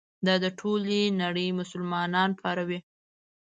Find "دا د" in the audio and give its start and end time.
0.25-0.45